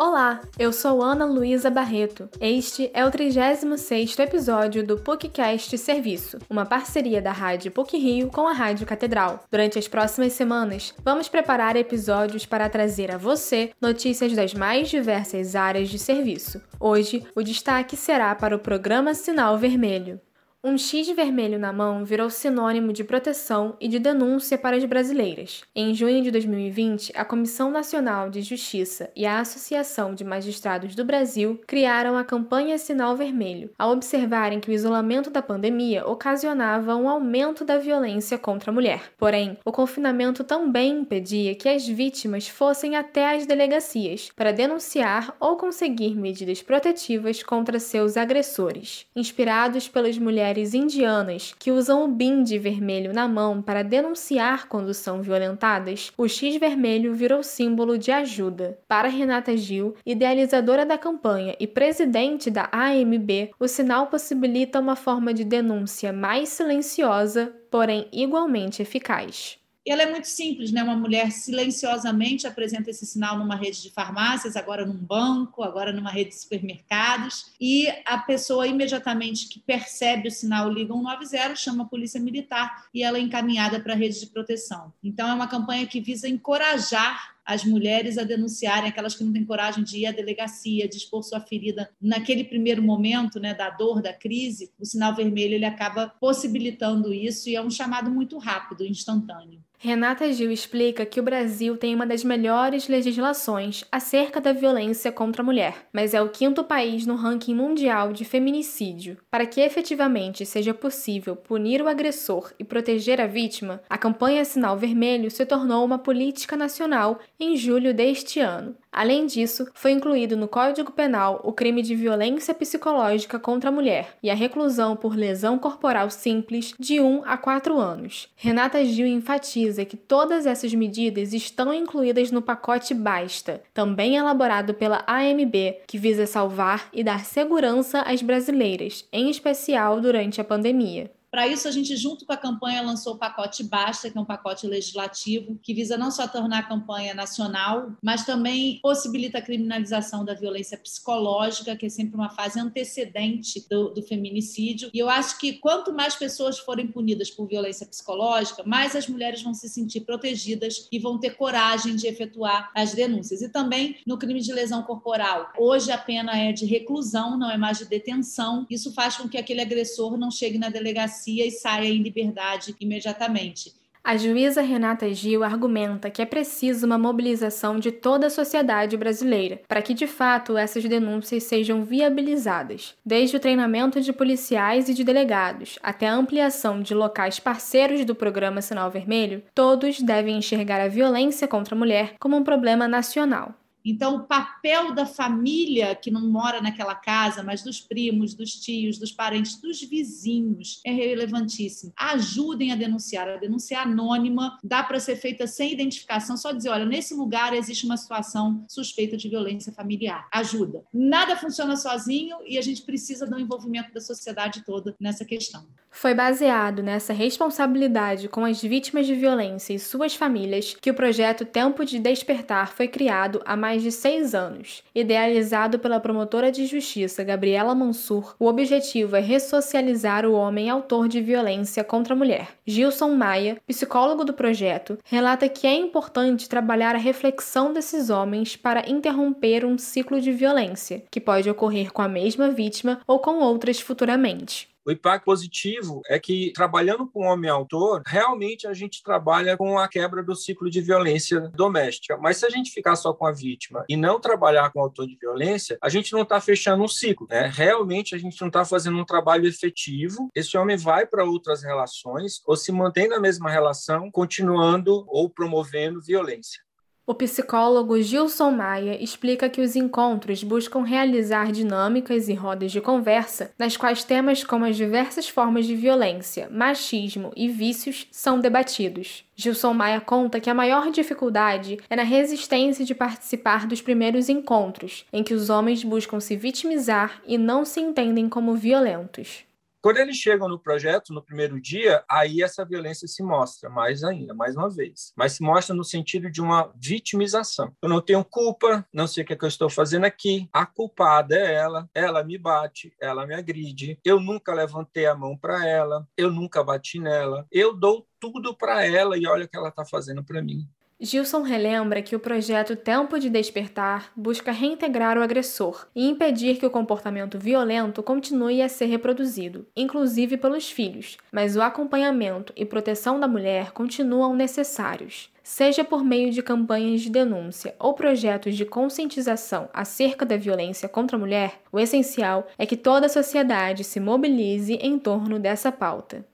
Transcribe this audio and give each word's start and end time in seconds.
Olá, 0.00 0.42
eu 0.56 0.72
sou 0.72 1.02
Ana 1.02 1.24
Luísa 1.24 1.68
Barreto. 1.68 2.28
Este 2.40 2.88
é 2.94 3.04
o 3.04 3.10
36º 3.10 4.20
episódio 4.20 4.86
do 4.86 4.96
PUCcast 4.96 5.76
Serviço, 5.76 6.38
uma 6.48 6.64
parceria 6.64 7.20
da 7.20 7.32
Rádio 7.32 7.72
PUC 7.72 7.98
Rio 7.98 8.28
com 8.28 8.46
a 8.46 8.52
Rádio 8.52 8.86
Catedral. 8.86 9.42
Durante 9.50 9.76
as 9.76 9.88
próximas 9.88 10.34
semanas, 10.34 10.94
vamos 11.04 11.28
preparar 11.28 11.74
episódios 11.74 12.46
para 12.46 12.70
trazer 12.70 13.10
a 13.10 13.18
você 13.18 13.72
notícias 13.80 14.34
das 14.34 14.54
mais 14.54 14.88
diversas 14.88 15.56
áreas 15.56 15.88
de 15.88 15.98
serviço. 15.98 16.62
Hoje, 16.78 17.26
o 17.34 17.42
destaque 17.42 17.96
será 17.96 18.32
para 18.36 18.54
o 18.54 18.60
programa 18.60 19.14
Sinal 19.14 19.58
Vermelho. 19.58 20.20
Um 20.64 20.76
X 20.76 21.08
vermelho 21.10 21.56
na 21.56 21.72
mão 21.72 22.04
virou 22.04 22.28
sinônimo 22.28 22.92
de 22.92 23.04
proteção 23.04 23.76
e 23.80 23.86
de 23.86 24.00
denúncia 24.00 24.58
para 24.58 24.76
as 24.76 24.84
brasileiras. 24.84 25.62
Em 25.72 25.94
junho 25.94 26.20
de 26.20 26.32
2020, 26.32 27.12
a 27.14 27.24
Comissão 27.24 27.70
Nacional 27.70 28.28
de 28.28 28.42
Justiça 28.42 29.08
e 29.14 29.24
a 29.24 29.38
Associação 29.38 30.16
de 30.16 30.24
Magistrados 30.24 30.96
do 30.96 31.04
Brasil 31.04 31.60
criaram 31.64 32.18
a 32.18 32.24
campanha 32.24 32.76
Sinal 32.76 33.16
Vermelho, 33.16 33.70
ao 33.78 33.92
observarem 33.92 34.58
que 34.58 34.68
o 34.68 34.72
isolamento 34.72 35.30
da 35.30 35.40
pandemia 35.40 36.04
ocasionava 36.04 36.96
um 36.96 37.08
aumento 37.08 37.64
da 37.64 37.78
violência 37.78 38.36
contra 38.36 38.72
a 38.72 38.74
mulher. 38.74 39.12
Porém, 39.16 39.56
o 39.64 39.70
confinamento 39.70 40.42
também 40.42 41.02
impedia 41.02 41.54
que 41.54 41.68
as 41.68 41.86
vítimas 41.86 42.48
fossem 42.48 42.96
até 42.96 43.36
as 43.36 43.46
delegacias 43.46 44.32
para 44.34 44.52
denunciar 44.52 45.36
ou 45.38 45.56
conseguir 45.56 46.16
medidas 46.16 46.62
protetivas 46.62 47.44
contra 47.44 47.78
seus 47.78 48.16
agressores. 48.16 49.06
Inspirados 49.14 49.86
pelas 49.86 50.18
mulheres 50.18 50.47
mulheres 50.48 50.72
indianas 50.72 51.54
que 51.58 51.70
usam 51.70 52.04
o 52.04 52.08
binde 52.08 52.58
vermelho 52.58 53.12
na 53.12 53.28
mão 53.28 53.60
para 53.60 53.84
denunciar 53.84 54.66
quando 54.66 54.94
são 54.94 55.20
violentadas, 55.20 56.10
o 56.16 56.26
X 56.26 56.56
vermelho 56.56 57.12
virou 57.12 57.42
símbolo 57.42 57.98
de 57.98 58.10
ajuda. 58.10 58.78
Para 58.88 59.08
Renata 59.08 59.54
Gil, 59.54 59.94
idealizadora 60.06 60.86
da 60.86 60.96
campanha 60.96 61.54
e 61.60 61.66
presidente 61.66 62.50
da 62.50 62.66
AMB, 62.72 63.50
o 63.60 63.68
sinal 63.68 64.06
possibilita 64.06 64.80
uma 64.80 64.96
forma 64.96 65.34
de 65.34 65.44
denúncia 65.44 66.14
mais 66.14 66.48
silenciosa, 66.48 67.54
porém 67.70 68.08
igualmente 68.10 68.80
eficaz. 68.80 69.57
E 69.88 69.90
ela 69.90 70.02
é 70.02 70.10
muito 70.10 70.28
simples, 70.28 70.70
né? 70.70 70.82
Uma 70.82 70.94
mulher 70.94 71.32
silenciosamente 71.32 72.46
apresenta 72.46 72.90
esse 72.90 73.06
sinal 73.06 73.38
numa 73.38 73.56
rede 73.56 73.80
de 73.80 73.90
farmácias, 73.90 74.54
agora 74.54 74.84
num 74.84 74.92
banco, 74.92 75.62
agora 75.62 75.90
numa 75.94 76.10
rede 76.10 76.28
de 76.28 76.38
supermercados, 76.38 77.46
e 77.58 77.88
a 78.04 78.18
pessoa 78.18 78.66
imediatamente 78.66 79.48
que 79.48 79.58
percebe 79.58 80.28
o 80.28 80.30
sinal 80.30 80.68
liga 80.68 80.92
190, 80.92 81.56
chama 81.56 81.84
a 81.84 81.86
polícia 81.86 82.20
militar 82.20 82.84
e 82.92 83.02
ela 83.02 83.16
é 83.16 83.22
encaminhada 83.22 83.80
para 83.80 83.94
a 83.94 83.96
rede 83.96 84.20
de 84.20 84.26
proteção. 84.26 84.92
Então 85.02 85.26
é 85.26 85.32
uma 85.32 85.48
campanha 85.48 85.86
que 85.86 86.02
visa 86.02 86.28
encorajar 86.28 87.37
as 87.48 87.64
mulheres 87.64 88.18
a 88.18 88.24
denunciarem, 88.24 88.90
aquelas 88.90 89.14
que 89.14 89.24
não 89.24 89.32
têm 89.32 89.42
coragem 89.42 89.82
de 89.82 90.00
ir 90.00 90.06
à 90.06 90.12
delegacia, 90.12 90.86
de 90.86 90.98
expor 90.98 91.22
sua 91.22 91.40
ferida 91.40 91.88
naquele 91.98 92.44
primeiro 92.44 92.82
momento, 92.82 93.40
né, 93.40 93.54
da 93.54 93.70
dor, 93.70 94.02
da 94.02 94.12
crise, 94.12 94.70
o 94.78 94.84
sinal 94.84 95.16
vermelho 95.16 95.54
ele 95.54 95.64
acaba 95.64 96.12
possibilitando 96.20 97.10
isso 97.10 97.48
e 97.48 97.56
é 97.56 97.62
um 97.62 97.70
chamado 97.70 98.10
muito 98.10 98.36
rápido, 98.36 98.84
instantâneo. 98.84 99.62
Renata 99.80 100.32
Gil 100.32 100.50
explica 100.50 101.06
que 101.06 101.20
o 101.20 101.22
Brasil 101.22 101.76
tem 101.76 101.94
uma 101.94 102.04
das 102.04 102.24
melhores 102.24 102.88
legislações 102.88 103.84
acerca 103.92 104.40
da 104.40 104.52
violência 104.52 105.12
contra 105.12 105.40
a 105.40 105.44
mulher, 105.44 105.86
mas 105.92 106.14
é 106.14 106.20
o 106.20 106.30
quinto 106.30 106.64
país 106.64 107.06
no 107.06 107.14
ranking 107.14 107.54
mundial 107.54 108.12
de 108.12 108.24
feminicídio. 108.24 109.18
Para 109.30 109.46
que 109.46 109.60
efetivamente 109.60 110.44
seja 110.44 110.74
possível 110.74 111.36
punir 111.36 111.80
o 111.80 111.86
agressor 111.86 112.52
e 112.58 112.64
proteger 112.64 113.20
a 113.20 113.28
vítima, 113.28 113.80
a 113.88 113.96
campanha 113.96 114.44
Sinal 114.44 114.76
Vermelho 114.76 115.30
se 115.30 115.46
tornou 115.46 115.84
uma 115.84 115.98
política 115.98 116.56
nacional 116.56 117.20
em 117.38 117.56
julho 117.56 117.94
deste 117.94 118.40
ano. 118.40 118.74
Além 118.90 119.26
disso, 119.26 119.68
foi 119.74 119.92
incluído 119.92 120.36
no 120.36 120.48
Código 120.48 120.90
Penal 120.90 121.40
o 121.44 121.52
crime 121.52 121.82
de 121.82 121.94
violência 121.94 122.52
psicológica 122.52 123.38
contra 123.38 123.70
a 123.70 123.72
mulher 123.72 124.16
e 124.22 124.30
a 124.30 124.34
reclusão 124.34 124.96
por 124.96 125.14
lesão 125.14 125.58
corporal 125.58 126.10
simples 126.10 126.74
de 126.78 127.00
1 127.00 127.22
a 127.24 127.36
4 127.36 127.78
anos. 127.78 128.28
Renata 128.34 128.84
Gil 128.84 129.06
enfatiza 129.06 129.84
que 129.84 129.96
todas 129.96 130.46
essas 130.46 130.74
medidas 130.74 131.32
estão 131.32 131.72
incluídas 131.72 132.32
no 132.32 132.42
pacote 132.42 132.92
Basta, 132.92 133.62
também 133.72 134.16
elaborado 134.16 134.74
pela 134.74 135.04
AMB, 135.06 135.82
que 135.86 135.98
visa 135.98 136.26
salvar 136.26 136.88
e 136.92 137.04
dar 137.04 137.24
segurança 137.24 138.00
às 138.02 138.20
brasileiras, 138.20 139.06
em 139.12 139.30
especial 139.30 140.00
durante 140.00 140.40
a 140.40 140.44
pandemia. 140.44 141.10
Para 141.30 141.46
isso, 141.46 141.68
a 141.68 141.70
gente, 141.70 141.94
junto 141.96 142.24
com 142.24 142.32
a 142.32 142.36
campanha, 142.36 142.80
lançou 142.80 143.14
o 143.14 143.18
pacote 143.18 143.62
Basta, 143.62 144.10
que 144.10 144.16
é 144.16 144.20
um 144.20 144.24
pacote 144.24 144.66
legislativo 144.66 145.58
que 145.62 145.74
visa 145.74 145.96
não 145.98 146.10
só 146.10 146.26
tornar 146.26 146.60
a 146.60 146.62
campanha 146.62 147.14
nacional, 147.14 147.92
mas 148.02 148.24
também 148.24 148.78
possibilita 148.82 149.38
a 149.38 149.42
criminalização 149.42 150.24
da 150.24 150.32
violência 150.32 150.78
psicológica, 150.78 151.76
que 151.76 151.86
é 151.86 151.88
sempre 151.88 152.14
uma 152.14 152.30
fase 152.30 152.58
antecedente 152.58 153.66
do, 153.68 153.90
do 153.90 154.02
feminicídio. 154.02 154.90
E 154.92 154.98
eu 154.98 155.08
acho 155.08 155.38
que 155.38 155.54
quanto 155.54 155.92
mais 155.92 156.16
pessoas 156.16 156.58
forem 156.58 156.86
punidas 156.86 157.30
por 157.30 157.46
violência 157.46 157.86
psicológica, 157.86 158.62
mais 158.64 158.96
as 158.96 159.06
mulheres 159.06 159.42
vão 159.42 159.52
se 159.52 159.68
sentir 159.68 160.00
protegidas 160.00 160.88
e 160.90 160.98
vão 160.98 161.18
ter 161.18 161.36
coragem 161.36 161.94
de 161.94 162.06
efetuar 162.06 162.70
as 162.74 162.94
denúncias. 162.94 163.42
E 163.42 163.50
também 163.50 163.96
no 164.06 164.16
crime 164.16 164.40
de 164.40 164.52
lesão 164.52 164.82
corporal. 164.82 165.52
Hoje 165.58 165.92
a 165.92 165.98
pena 165.98 166.38
é 166.38 166.52
de 166.52 166.64
reclusão, 166.64 167.36
não 167.36 167.50
é 167.50 167.58
mais 167.58 167.78
de 167.78 167.84
detenção. 167.84 168.66
Isso 168.70 168.92
faz 168.94 169.16
com 169.16 169.28
que 169.28 169.36
aquele 169.36 169.60
agressor 169.60 170.16
não 170.16 170.30
chegue 170.30 170.56
na 170.56 170.70
delegacia 170.70 171.17
delegacia 171.18 171.46
e 171.46 171.50
saia 171.50 171.88
em 171.88 172.02
liberdade 172.02 172.74
imediatamente. 172.80 173.76
A 174.02 174.16
juíza 174.16 174.62
Renata 174.62 175.12
Gil 175.12 175.44
argumenta 175.44 176.08
que 176.08 176.22
é 176.22 176.24
preciso 176.24 176.86
uma 176.86 176.96
mobilização 176.96 177.78
de 177.78 177.92
toda 177.92 178.28
a 178.28 178.30
sociedade 178.30 178.96
brasileira 178.96 179.60
para 179.68 179.82
que, 179.82 179.92
de 179.92 180.06
fato, 180.06 180.56
essas 180.56 180.82
denúncias 180.84 181.42
sejam 181.42 181.84
viabilizadas. 181.84 182.94
Desde 183.04 183.36
o 183.36 183.40
treinamento 183.40 184.00
de 184.00 184.12
policiais 184.12 184.88
e 184.88 184.94
de 184.94 185.04
delegados 185.04 185.78
até 185.82 186.06
a 186.06 186.14
ampliação 186.14 186.80
de 186.80 186.94
locais 186.94 187.38
parceiros 187.38 188.02
do 188.04 188.14
programa 188.14 188.62
Sinal 188.62 188.90
Vermelho, 188.90 189.42
todos 189.54 190.00
devem 190.00 190.38
enxergar 190.38 190.80
a 190.80 190.88
violência 190.88 191.46
contra 191.46 191.74
a 191.74 191.78
mulher 191.78 192.14
como 192.18 192.34
um 192.34 192.44
problema 192.44 192.88
nacional. 192.88 193.57
Então, 193.84 194.16
o 194.16 194.26
papel 194.26 194.94
da 194.94 195.06
família 195.06 195.94
que 195.94 196.10
não 196.10 196.28
mora 196.28 196.60
naquela 196.60 196.94
casa, 196.94 197.42
mas 197.42 197.62
dos 197.62 197.80
primos, 197.80 198.34
dos 198.34 198.52
tios, 198.52 198.98
dos 198.98 199.12
parentes, 199.12 199.60
dos 199.60 199.80
vizinhos, 199.80 200.80
é 200.84 200.92
relevantíssimo. 200.92 201.92
Ajudem 201.96 202.72
a 202.72 202.76
denunciar. 202.76 203.28
A 203.28 203.36
denúncia 203.36 203.80
anônima 203.80 204.58
dá 204.62 204.82
para 204.82 205.00
ser 205.00 205.16
feita 205.16 205.46
sem 205.46 205.72
identificação, 205.72 206.36
só 206.36 206.52
dizer: 206.52 206.70
olha, 206.70 206.84
nesse 206.84 207.14
lugar 207.14 207.54
existe 207.54 207.84
uma 207.84 207.96
situação 207.96 208.64
suspeita 208.68 209.16
de 209.16 209.28
violência 209.28 209.72
familiar. 209.72 210.28
Ajuda. 210.32 210.84
Nada 210.92 211.36
funciona 211.36 211.76
sozinho 211.76 212.38
e 212.46 212.58
a 212.58 212.62
gente 212.62 212.82
precisa 212.82 213.26
do 213.26 213.38
envolvimento 213.38 213.92
da 213.92 214.00
sociedade 214.00 214.64
toda 214.64 214.94
nessa 215.00 215.24
questão. 215.24 215.66
Foi 216.00 216.14
baseado 216.14 216.80
nessa 216.80 217.12
responsabilidade 217.12 218.28
com 218.28 218.44
as 218.44 218.62
vítimas 218.62 219.04
de 219.04 219.16
violência 219.16 219.74
e 219.74 219.80
suas 219.80 220.14
famílias 220.14 220.76
que 220.80 220.92
o 220.92 220.94
projeto 220.94 221.44
Tempo 221.44 221.84
de 221.84 221.98
Despertar 221.98 222.72
foi 222.72 222.86
criado 222.86 223.42
há 223.44 223.56
mais 223.56 223.82
de 223.82 223.90
seis 223.90 224.32
anos. 224.32 224.84
Idealizado 224.94 225.76
pela 225.80 225.98
promotora 225.98 226.52
de 226.52 226.66
justiça 226.66 227.24
Gabriela 227.24 227.74
Mansur, 227.74 228.36
o 228.38 228.46
objetivo 228.46 229.16
é 229.16 229.20
ressocializar 229.20 230.24
o 230.24 230.34
homem 230.34 230.70
autor 230.70 231.08
de 231.08 231.20
violência 231.20 231.82
contra 231.82 232.14
a 232.14 232.16
mulher. 232.16 232.50
Gilson 232.64 233.16
Maia, 233.16 233.60
psicólogo 233.66 234.24
do 234.24 234.32
projeto, 234.32 234.98
relata 235.04 235.48
que 235.48 235.66
é 235.66 235.74
importante 235.74 236.48
trabalhar 236.48 236.94
a 236.94 236.98
reflexão 236.98 237.72
desses 237.72 238.08
homens 238.08 238.54
para 238.54 238.88
interromper 238.88 239.64
um 239.64 239.76
ciclo 239.76 240.20
de 240.20 240.30
violência, 240.30 241.02
que 241.10 241.20
pode 241.20 241.50
ocorrer 241.50 241.92
com 241.92 242.02
a 242.02 242.08
mesma 242.08 242.48
vítima 242.50 243.00
ou 243.04 243.18
com 243.18 243.40
outras 243.40 243.80
futuramente. 243.80 244.68
O 244.88 244.90
impacto 244.90 245.26
positivo 245.26 246.00
é 246.08 246.18
que, 246.18 246.50
trabalhando 246.54 247.06
com 247.06 247.26
homem 247.26 247.50
autor, 247.50 248.00
realmente 248.06 248.66
a 248.66 248.72
gente 248.72 249.02
trabalha 249.02 249.54
com 249.54 249.78
a 249.78 249.86
quebra 249.86 250.22
do 250.22 250.34
ciclo 250.34 250.70
de 250.70 250.80
violência 250.80 251.40
doméstica. 251.54 252.16
Mas 252.16 252.38
se 252.38 252.46
a 252.46 252.48
gente 252.48 252.70
ficar 252.70 252.96
só 252.96 253.12
com 253.12 253.26
a 253.26 253.30
vítima 253.30 253.84
e 253.86 253.98
não 253.98 254.18
trabalhar 254.18 254.72
com 254.72 254.78
o 254.78 254.82
autor 254.82 255.06
de 255.06 255.14
violência, 255.20 255.76
a 255.82 255.90
gente 255.90 256.14
não 256.14 256.22
está 256.22 256.40
fechando 256.40 256.82
um 256.82 256.88
ciclo. 256.88 257.26
Né? 257.28 257.52
Realmente 257.54 258.14
a 258.14 258.18
gente 258.18 258.40
não 258.40 258.48
está 258.48 258.64
fazendo 258.64 258.96
um 258.96 259.04
trabalho 259.04 259.46
efetivo. 259.46 260.30
Esse 260.34 260.56
homem 260.56 260.78
vai 260.78 261.04
para 261.04 261.22
outras 261.22 261.62
relações 261.62 262.40
ou 262.46 262.56
se 262.56 262.72
mantém 262.72 263.08
na 263.08 263.20
mesma 263.20 263.50
relação, 263.50 264.10
continuando 264.10 265.04
ou 265.06 265.28
promovendo 265.28 266.00
violência. 266.00 266.66
O 267.08 267.14
psicólogo 267.14 267.98
Gilson 268.02 268.50
Maia 268.50 269.02
explica 269.02 269.48
que 269.48 269.62
os 269.62 269.74
encontros 269.74 270.44
buscam 270.44 270.82
realizar 270.82 271.50
dinâmicas 271.50 272.28
e 272.28 272.34
rodas 272.34 272.70
de 272.70 272.82
conversa 272.82 273.50
nas 273.58 273.78
quais 273.78 274.04
temas 274.04 274.44
como 274.44 274.66
as 274.66 274.76
diversas 274.76 275.26
formas 275.26 275.64
de 275.64 275.74
violência, 275.74 276.50
machismo 276.50 277.32
e 277.34 277.48
vícios 277.48 278.06
são 278.10 278.38
debatidos. 278.38 279.24
Gilson 279.34 279.72
Maia 279.72 280.02
conta 280.02 280.38
que 280.38 280.50
a 280.50 280.54
maior 280.54 280.90
dificuldade 280.90 281.78
é 281.88 281.96
na 281.96 282.02
resistência 282.02 282.84
de 282.84 282.94
participar 282.94 283.66
dos 283.66 283.80
primeiros 283.80 284.28
encontros, 284.28 285.06
em 285.10 285.24
que 285.24 285.32
os 285.32 285.48
homens 285.48 285.82
buscam 285.82 286.20
se 286.20 286.36
vitimizar 286.36 287.22
e 287.26 287.38
não 287.38 287.64
se 287.64 287.80
entendem 287.80 288.28
como 288.28 288.54
violentos. 288.54 289.47
Quando 289.80 289.98
eles 289.98 290.16
chegam 290.16 290.48
no 290.48 290.58
projeto, 290.58 291.12
no 291.12 291.22
primeiro 291.22 291.60
dia, 291.60 292.04
aí 292.10 292.42
essa 292.42 292.64
violência 292.64 293.06
se 293.06 293.22
mostra 293.22 293.70
mais 293.70 294.02
ainda, 294.02 294.34
mais 294.34 294.56
uma 294.56 294.68
vez. 294.68 295.12
Mas 295.16 295.32
se 295.32 295.42
mostra 295.42 295.74
no 295.74 295.84
sentido 295.84 296.30
de 296.30 296.40
uma 296.40 296.72
vitimização. 296.76 297.72
Eu 297.80 297.88
não 297.88 298.00
tenho 298.00 298.24
culpa, 298.24 298.84
não 298.92 299.06
sei 299.06 299.22
o 299.22 299.26
que, 299.26 299.34
é 299.34 299.36
que 299.36 299.44
eu 299.44 299.48
estou 299.48 299.70
fazendo 299.70 300.04
aqui. 300.04 300.48
A 300.52 300.66
culpada 300.66 301.36
é 301.36 301.54
ela, 301.54 301.88
ela 301.94 302.24
me 302.24 302.36
bate, 302.36 302.92
ela 303.00 303.26
me 303.26 303.34
agride. 303.34 303.98
Eu 304.04 304.18
nunca 304.18 304.52
levantei 304.52 305.06
a 305.06 305.14
mão 305.14 305.36
para 305.36 305.66
ela, 305.66 306.06
eu 306.16 306.30
nunca 306.30 306.64
bati 306.64 306.98
nela. 306.98 307.46
Eu 307.50 307.72
dou 307.72 308.06
tudo 308.18 308.56
para 308.56 308.84
ela 308.84 309.16
e 309.16 309.26
olha 309.26 309.44
o 309.44 309.48
que 309.48 309.56
ela 309.56 309.68
está 309.68 309.84
fazendo 309.84 310.24
para 310.24 310.42
mim. 310.42 310.68
Gilson 311.00 311.42
relembra 311.42 312.02
que 312.02 312.16
o 312.16 312.18
projeto 312.18 312.74
Tempo 312.74 313.20
de 313.20 313.30
Despertar 313.30 314.10
busca 314.16 314.50
reintegrar 314.50 315.16
o 315.16 315.22
agressor 315.22 315.86
e 315.94 316.08
impedir 316.08 316.58
que 316.58 316.66
o 316.66 316.70
comportamento 316.70 317.38
violento 317.38 318.02
continue 318.02 318.60
a 318.60 318.68
ser 318.68 318.86
reproduzido, 318.86 319.64
inclusive 319.76 320.36
pelos 320.36 320.68
filhos, 320.68 321.16
mas 321.30 321.54
o 321.54 321.62
acompanhamento 321.62 322.52
e 322.56 322.64
proteção 322.64 323.20
da 323.20 323.28
mulher 323.28 323.70
continuam 323.70 324.34
necessários. 324.34 325.30
Seja 325.40 325.84
por 325.84 326.02
meio 326.02 326.32
de 326.32 326.42
campanhas 326.42 327.00
de 327.00 327.10
denúncia 327.10 327.76
ou 327.78 327.94
projetos 327.94 328.56
de 328.56 328.64
conscientização 328.64 329.68
acerca 329.72 330.26
da 330.26 330.36
violência 330.36 330.88
contra 330.88 331.16
a 331.16 331.20
mulher, 331.20 331.62
o 331.70 331.78
essencial 331.78 332.48
é 332.58 332.66
que 332.66 332.76
toda 332.76 333.06
a 333.06 333.08
sociedade 333.08 333.84
se 333.84 334.00
mobilize 334.00 334.74
em 334.74 334.98
torno 334.98 335.38
dessa 335.38 335.70
pauta. 335.70 336.26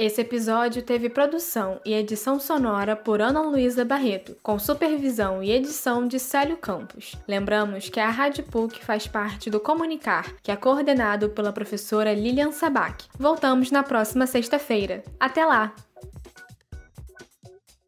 Esse 0.00 0.22
episódio 0.22 0.80
teve 0.80 1.10
produção 1.10 1.78
e 1.84 1.92
edição 1.92 2.40
sonora 2.40 2.96
por 2.96 3.20
Ana 3.20 3.42
Luísa 3.42 3.84
Barreto, 3.84 4.34
com 4.42 4.58
supervisão 4.58 5.42
e 5.42 5.50
edição 5.50 6.08
de 6.08 6.18
Célio 6.18 6.56
Campos. 6.56 7.16
Lembramos 7.28 7.90
que 7.90 8.00
a 8.00 8.08
Rádio 8.08 8.44
PUC 8.44 8.82
faz 8.82 9.06
parte 9.06 9.50
do 9.50 9.60
Comunicar, 9.60 10.34
que 10.42 10.50
é 10.50 10.56
coordenado 10.56 11.28
pela 11.28 11.52
professora 11.52 12.14
Lilian 12.14 12.50
Sabac. 12.50 13.04
Voltamos 13.18 13.70
na 13.70 13.82
próxima 13.82 14.26
sexta-feira. 14.26 15.04
Até 15.20 15.44
lá! 15.44 15.74